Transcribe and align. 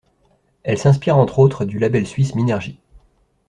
Elle 0.63 0.79
s'inspire 0.79 1.15
entre 1.15 1.37
autres 1.37 1.63
du 1.63 1.77
label 1.77 2.07
suisse 2.07 2.33
Minergie. 2.33 2.79